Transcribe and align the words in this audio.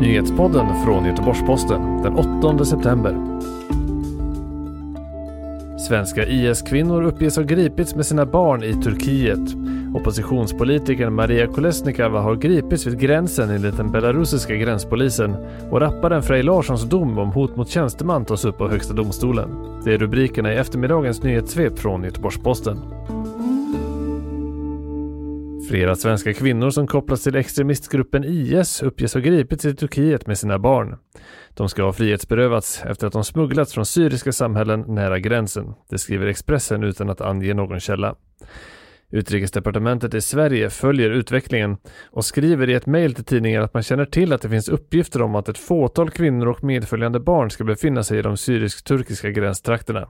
Nyhetspodden 0.00 0.84
från 0.84 1.04
Göteborgs-Posten 1.04 2.02
den 2.02 2.14
8 2.14 2.64
september. 2.64 3.16
Svenska 5.88 6.26
IS-kvinnor 6.26 7.02
uppges 7.02 7.36
ha 7.36 7.42
gripits 7.42 7.94
med 7.94 8.06
sina 8.06 8.26
barn 8.26 8.62
i 8.62 8.82
Turkiet. 8.82 9.54
Oppositionspolitikern 9.94 11.14
Maria 11.14 11.46
Kolesnikava 11.46 12.20
har 12.20 12.36
gripits 12.36 12.86
vid 12.86 13.00
gränsen 13.00 13.50
enligt 13.50 13.76
den 13.76 13.92
belarusiska 13.92 14.54
gränspolisen 14.54 15.36
och 15.70 15.80
rapparen 15.80 16.22
Frej 16.22 16.42
Larssons 16.42 16.84
dom 16.84 17.18
om 17.18 17.32
hot 17.32 17.56
mot 17.56 17.68
tjänsteman 17.68 18.24
tas 18.24 18.44
upp 18.44 18.60
av 18.60 18.70
Högsta 18.70 18.94
domstolen. 18.94 19.48
Det 19.84 19.94
är 19.94 19.98
rubrikerna 19.98 20.52
i 20.52 20.56
eftermiddagens 20.56 21.22
nyhetssvep 21.22 21.78
från 21.78 22.04
Göteborgs-Posten. 22.04 22.78
Flera 25.68 25.96
svenska 25.96 26.32
kvinnor 26.34 26.70
som 26.70 26.86
kopplas 26.86 27.22
till 27.22 27.36
extremistgruppen 27.36 28.24
IS 28.24 28.82
uppges 28.82 29.14
ha 29.14 29.20
gripits 29.20 29.64
i 29.64 29.74
Turkiet 29.74 30.26
med 30.26 30.38
sina 30.38 30.58
barn. 30.58 30.96
De 31.54 31.68
ska 31.68 31.82
ha 31.82 31.92
frihetsberövats 31.92 32.82
efter 32.84 33.06
att 33.06 33.12
de 33.12 33.24
smugglats 33.24 33.74
från 33.74 33.86
syriska 33.86 34.32
samhällen 34.32 34.84
nära 34.88 35.18
gränsen. 35.18 35.74
Det 35.90 35.98
skriver 35.98 36.26
Expressen 36.26 36.82
utan 36.82 37.10
att 37.10 37.20
ange 37.20 37.54
någon 37.54 37.80
källa. 37.80 38.14
Utrikesdepartementet 39.10 40.14
i 40.14 40.20
Sverige 40.20 40.70
följer 40.70 41.10
utvecklingen 41.10 41.76
och 42.10 42.24
skriver 42.24 42.70
i 42.70 42.74
ett 42.74 42.86
mejl 42.86 43.14
till 43.14 43.24
tidningen 43.24 43.62
att 43.62 43.74
man 43.74 43.82
känner 43.82 44.04
till 44.04 44.32
att 44.32 44.42
det 44.42 44.48
finns 44.48 44.68
uppgifter 44.68 45.22
om 45.22 45.34
att 45.34 45.48
ett 45.48 45.58
fåtal 45.58 46.10
kvinnor 46.10 46.48
och 46.48 46.64
medföljande 46.64 47.20
barn 47.20 47.50
ska 47.50 47.64
befinna 47.64 48.02
sig 48.02 48.18
i 48.18 48.22
de 48.22 48.36
syrisk-turkiska 48.36 49.30
gränstrakterna. 49.30 50.08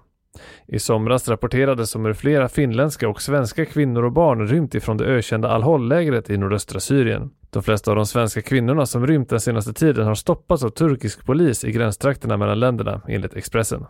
I 0.66 0.78
somras 0.78 1.28
rapporterades 1.28 1.94
om 1.94 2.04
hur 2.04 2.14
flera 2.14 2.48
finländska 2.48 3.08
och 3.08 3.22
svenska 3.22 3.64
kvinnor 3.64 4.04
och 4.04 4.12
barn 4.12 4.48
rymt 4.48 4.74
ifrån 4.74 4.96
det 4.96 5.04
ökända 5.04 5.48
Al-Hol-lägret 5.48 6.30
i 6.30 6.36
nordöstra 6.36 6.80
Syrien. 6.80 7.30
De 7.50 7.62
flesta 7.62 7.90
av 7.90 7.96
de 7.96 8.06
svenska 8.06 8.42
kvinnorna 8.42 8.86
som 8.86 9.06
rymt 9.06 9.28
den 9.28 9.40
senaste 9.40 9.72
tiden 9.72 10.06
har 10.06 10.14
stoppats 10.14 10.64
av 10.64 10.70
turkisk 10.70 11.26
polis 11.26 11.64
i 11.64 11.72
gränstrakterna 11.72 12.36
mellan 12.36 12.60
länderna, 12.60 13.00
enligt 13.08 13.34
Expressen. 13.34 13.84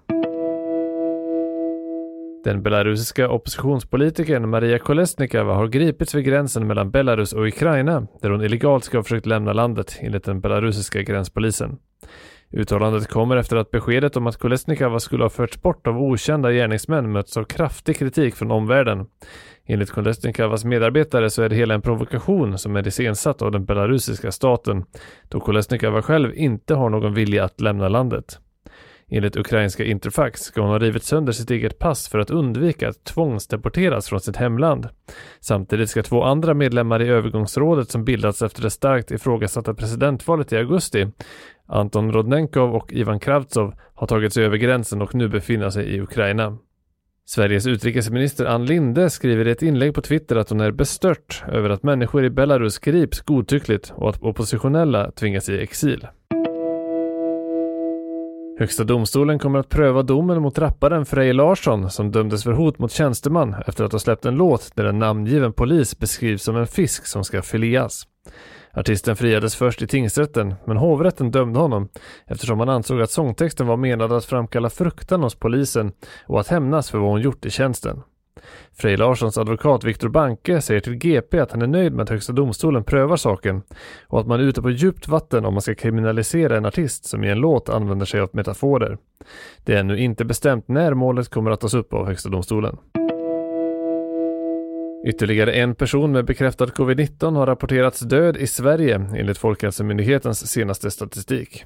Den 2.44 2.62
belarusiska 2.62 3.28
oppositionspolitikern 3.28 4.48
Maria 4.48 4.78
Kolesnikova 4.78 5.54
har 5.54 5.68
gripits 5.68 6.14
vid 6.14 6.24
gränsen 6.24 6.66
mellan 6.66 6.90
Belarus 6.90 7.32
och 7.32 7.46
Ukraina, 7.46 8.06
där 8.22 8.30
hon 8.30 8.44
illegalt 8.44 8.84
ska 8.84 8.98
ha 8.98 9.02
försökt 9.02 9.26
lämna 9.26 9.52
landet, 9.52 9.98
enligt 10.00 10.24
den 10.24 10.40
belarusiska 10.40 11.02
gränspolisen. 11.02 11.78
Uttalandet 12.52 13.08
kommer 13.08 13.36
efter 13.36 13.56
att 13.56 13.70
beskedet 13.70 14.16
om 14.16 14.26
att 14.26 14.36
Kolesnikova 14.36 15.00
skulle 15.00 15.24
ha 15.24 15.30
förts 15.30 15.62
bort 15.62 15.86
av 15.86 16.02
okända 16.02 16.52
gärningsmän 16.52 17.12
mötts 17.12 17.36
av 17.36 17.44
kraftig 17.44 17.96
kritik 17.96 18.34
från 18.34 18.50
omvärlden. 18.50 19.06
Enligt 19.66 19.90
Kolesnikovas 19.90 20.64
medarbetare 20.64 21.30
så 21.30 21.42
är 21.42 21.48
det 21.48 21.56
hela 21.56 21.74
en 21.74 21.82
provokation 21.82 22.58
som 22.58 22.76
är 22.76 22.88
iscensatt 22.88 23.42
av 23.42 23.52
den 23.52 23.64
belarusiska 23.64 24.32
staten, 24.32 24.84
då 25.28 25.40
Kolesnikova 25.40 26.02
själv 26.02 26.34
inte 26.34 26.74
har 26.74 26.90
någon 26.90 27.14
vilja 27.14 27.44
att 27.44 27.60
lämna 27.60 27.88
landet. 27.88 28.38
Enligt 29.10 29.36
ukrainska 29.36 29.84
Interfax 29.84 30.40
ska 30.40 30.60
hon 30.60 30.70
ha 30.70 30.78
rivit 30.78 31.04
sönder 31.04 31.32
sitt 31.32 31.50
eget 31.50 31.78
pass 31.78 32.08
för 32.08 32.18
att 32.18 32.30
undvika 32.30 32.88
att 32.88 33.04
tvångsdeporteras 33.04 34.08
från 34.08 34.20
sitt 34.20 34.36
hemland. 34.36 34.88
Samtidigt 35.40 35.90
ska 35.90 36.02
två 36.02 36.22
andra 36.22 36.54
medlemmar 36.54 37.02
i 37.02 37.08
övergångsrådet 37.08 37.90
som 37.90 38.04
bildats 38.04 38.42
efter 38.42 38.62
det 38.62 38.70
starkt 38.70 39.10
ifrågasatta 39.10 39.74
presidentvalet 39.74 40.52
i 40.52 40.56
augusti, 40.56 41.06
Anton 41.66 42.12
Rodnenkov 42.12 42.74
och 42.74 42.92
Ivan 42.92 43.20
Kravtsov, 43.20 43.74
ha 43.94 44.06
tagit 44.06 44.32
sig 44.32 44.44
över 44.44 44.56
gränsen 44.56 45.02
och 45.02 45.14
nu 45.14 45.28
befinna 45.28 45.70
sig 45.70 45.86
i 45.86 46.00
Ukraina. 46.00 46.58
Sveriges 47.24 47.66
utrikesminister 47.66 48.44
Ann 48.44 48.66
Linde 48.66 49.10
skriver 49.10 49.48
i 49.48 49.50
ett 49.50 49.62
inlägg 49.62 49.94
på 49.94 50.00
Twitter 50.00 50.36
att 50.36 50.50
hon 50.50 50.60
är 50.60 50.70
bestört 50.70 51.44
över 51.48 51.70
att 51.70 51.82
människor 51.82 52.24
i 52.24 52.30
Belarus 52.30 52.78
grips 52.78 53.20
godtyckligt 53.20 53.92
och 53.96 54.08
att 54.08 54.22
oppositionella 54.22 55.10
tvingas 55.10 55.48
i 55.48 55.58
exil. 55.58 56.06
Högsta 58.58 58.84
domstolen 58.84 59.38
kommer 59.38 59.58
att 59.58 59.68
pröva 59.68 60.02
domen 60.02 60.42
mot 60.42 60.58
rapparen 60.58 61.06
Frej 61.06 61.32
Larsson 61.32 61.90
som 61.90 62.10
dömdes 62.10 62.44
för 62.44 62.52
hot 62.52 62.78
mot 62.78 62.92
tjänsteman 62.92 63.54
efter 63.66 63.84
att 63.84 63.92
ha 63.92 63.98
släppt 63.98 64.24
en 64.24 64.34
låt 64.34 64.70
där 64.74 64.84
en 64.84 64.98
namngiven 64.98 65.52
polis 65.52 65.98
beskrivs 65.98 66.42
som 66.42 66.56
en 66.56 66.66
fisk 66.66 67.06
som 67.06 67.24
ska 67.24 67.42
fileas. 67.42 68.06
Artisten 68.72 69.16
friades 69.16 69.56
först 69.56 69.82
i 69.82 69.86
tingsrätten, 69.86 70.54
men 70.66 70.76
hovrätten 70.76 71.30
dömde 71.30 71.58
honom 71.58 71.88
eftersom 72.26 72.58
han 72.58 72.68
ansåg 72.68 73.02
att 73.02 73.10
sångtexten 73.10 73.66
var 73.66 73.76
menad 73.76 74.12
att 74.12 74.24
framkalla 74.24 74.70
fruktan 74.70 75.22
hos 75.22 75.34
polisen 75.34 75.92
och 76.26 76.40
att 76.40 76.48
hämnas 76.48 76.90
för 76.90 76.98
vad 76.98 77.10
hon 77.10 77.20
gjort 77.20 77.46
i 77.46 77.50
tjänsten. 77.50 78.02
Frej 78.72 78.96
Larssons 78.96 79.38
advokat 79.38 79.84
Viktor 79.84 80.08
Banke 80.08 80.60
säger 80.60 80.80
till 80.80 80.94
GP 80.94 81.40
att 81.40 81.52
han 81.52 81.62
är 81.62 81.66
nöjd 81.66 81.92
med 81.92 82.02
att 82.02 82.08
Högsta 82.08 82.32
domstolen 82.32 82.84
prövar 82.84 83.16
saken 83.16 83.62
och 84.06 84.20
att 84.20 84.26
man 84.26 84.40
är 84.40 84.44
ute 84.44 84.62
på 84.62 84.70
djupt 84.70 85.08
vatten 85.08 85.44
om 85.44 85.54
man 85.54 85.62
ska 85.62 85.74
kriminalisera 85.74 86.56
en 86.56 86.66
artist 86.66 87.04
som 87.04 87.24
i 87.24 87.30
en 87.30 87.38
låt 87.38 87.68
använder 87.68 88.06
sig 88.06 88.20
av 88.20 88.30
metaforer. 88.32 88.98
Det 89.64 89.74
är 89.74 89.80
ännu 89.80 89.98
inte 89.98 90.24
bestämt 90.24 90.68
när 90.68 90.94
målet 90.94 91.28
kommer 91.28 91.50
att 91.50 91.60
tas 91.60 91.74
upp 91.74 91.94
av 91.94 92.06
Högsta 92.06 92.28
domstolen. 92.28 92.76
Ytterligare 95.06 95.52
en 95.52 95.74
person 95.74 96.12
med 96.12 96.24
bekräftad 96.24 96.66
covid-19 96.66 97.36
har 97.36 97.46
rapporterats 97.46 98.00
död 98.00 98.36
i 98.36 98.46
Sverige 98.46 98.94
enligt 98.94 99.38
Folkhälsomyndighetens 99.38 100.50
senaste 100.50 100.90
statistik. 100.90 101.64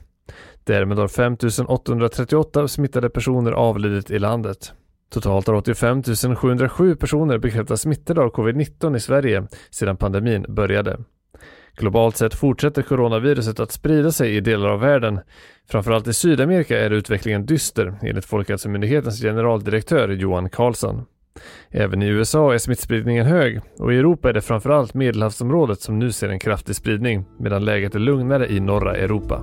Därmed 0.64 0.98
har 0.98 1.08
5 1.08 1.36
838 1.66 2.68
smittade 2.68 3.10
personer 3.10 3.52
avlidit 3.52 4.10
i 4.10 4.18
landet. 4.18 4.72
Totalt 5.12 5.46
har 5.46 5.54
85 5.54 6.02
707 6.36 6.96
personer 6.96 7.38
bekräftats 7.38 7.82
smittade 7.82 8.20
av 8.20 8.32
covid-19 8.32 8.96
i 8.96 9.00
Sverige 9.00 9.46
sedan 9.70 9.96
pandemin 9.96 10.46
började. 10.48 10.98
Globalt 11.76 12.16
sett 12.16 12.34
fortsätter 12.34 12.82
coronaviruset 12.82 13.60
att 13.60 13.72
sprida 13.72 14.12
sig 14.12 14.36
i 14.36 14.40
delar 14.40 14.68
av 14.68 14.80
världen. 14.80 15.20
Framförallt 15.70 16.06
i 16.06 16.12
Sydamerika 16.12 16.80
är 16.80 16.90
utvecklingen 16.90 17.46
dyster 17.46 17.98
enligt 18.02 18.24
Folkhälsomyndighetens 18.24 19.20
generaldirektör 19.20 20.08
Johan 20.08 20.50
Carlsson. 20.50 21.04
Även 21.70 22.02
i 22.02 22.06
USA 22.06 22.54
är 22.54 22.58
smittspridningen 22.58 23.26
hög 23.26 23.60
och 23.78 23.92
i 23.92 23.96
Europa 23.96 24.28
är 24.28 24.32
det 24.32 24.40
framförallt 24.40 24.94
Medelhavsområdet 24.94 25.80
som 25.80 25.98
nu 25.98 26.12
ser 26.12 26.28
en 26.28 26.38
kraftig 26.38 26.76
spridning 26.76 27.24
medan 27.38 27.64
läget 27.64 27.94
är 27.94 27.98
lugnare 27.98 28.52
i 28.52 28.60
norra 28.60 28.96
Europa. 28.96 29.42